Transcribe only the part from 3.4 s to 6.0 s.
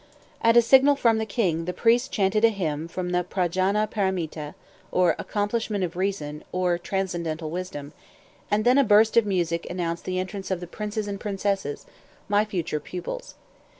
jana Para mita"; [Footnote: "Accomplishment of